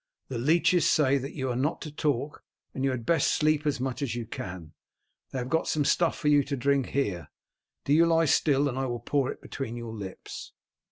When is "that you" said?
1.19-1.47